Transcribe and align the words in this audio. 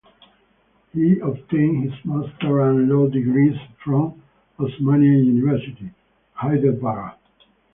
He 0.93 1.19
obtained 1.19 1.83
his 1.83 2.05
master's 2.05 2.33
and 2.69 2.89
law 2.89 3.05
degrees 3.07 3.55
from 3.83 4.19
Osmania 4.59 5.23
University, 5.23 5.91
Hyderabad. 6.33 7.19